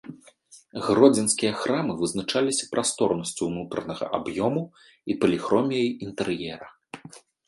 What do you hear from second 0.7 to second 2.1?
Гродзенскія храмы